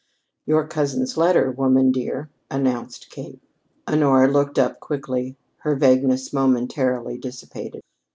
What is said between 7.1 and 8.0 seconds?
dissipated.